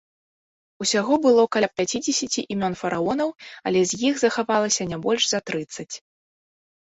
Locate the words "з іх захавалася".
3.91-4.83